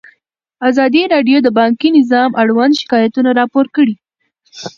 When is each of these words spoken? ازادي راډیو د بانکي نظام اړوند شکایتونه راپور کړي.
ازادي 0.69 1.03
راډیو 1.13 1.37
د 1.43 1.47
بانکي 1.59 1.89
نظام 1.97 2.29
اړوند 2.41 2.73
شکایتونه 2.81 3.29
راپور 3.39 3.65
کړي. 3.75 3.95